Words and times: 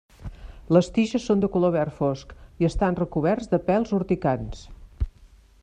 Les 0.75 0.87
tiges 0.95 1.27
són 1.31 1.43
de 1.43 1.49
color 1.55 1.73
verd 1.75 1.95
fosc 1.99 2.33
i 2.63 2.69
estan 2.69 2.97
recoberts 3.01 3.53
de 3.53 3.61
pèls 3.69 3.93
urticants. 3.99 4.65